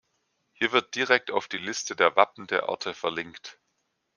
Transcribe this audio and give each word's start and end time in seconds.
Hier 0.53 0.71
wird 0.71 0.95
direkt 0.95 1.29
auf 1.29 1.47
die 1.47 1.59
Liste 1.59 1.95
der 1.95 2.15
Wappen 2.15 2.47
der 2.47 2.69
Orte 2.69 2.95
verlinkt. 2.95 3.59